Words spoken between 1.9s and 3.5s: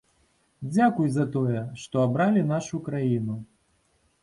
абралі нашу краіну.